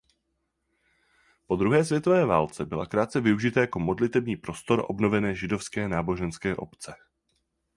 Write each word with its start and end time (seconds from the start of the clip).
Po 1.47 1.55
druhé 1.55 1.85
světové 1.85 2.25
válce 2.25 2.65
byla 2.65 2.85
krátce 2.85 3.21
využita 3.21 3.61
jako 3.61 3.79
modlitební 3.79 4.35
prostor 4.37 4.85
obnovené 4.87 5.35
židovské 5.35 5.87
náboženské 5.89 6.55
obce. 6.55 6.95